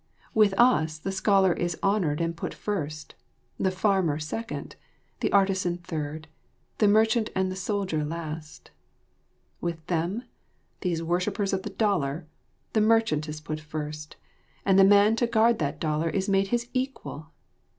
[0.33, 3.13] With us the scholar is honoured and put first,
[3.59, 4.75] the farmer second,
[5.19, 6.27] the artisan third, and
[6.79, 8.71] the merchant and the soldier last.
[9.61, 10.23] With them,
[10.79, 12.25] these worshippers of the dollar,
[12.73, 14.15] the merchant is put first,
[14.65, 17.29] and the man to guard that dollar is made his equal!